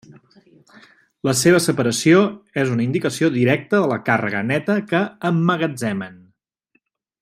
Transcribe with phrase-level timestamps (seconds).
[1.29, 2.23] La seva separació
[2.63, 6.21] és una indicació directa de la càrrega neta que emmagatzemen.